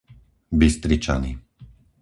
[0.59, 1.31] Bystričany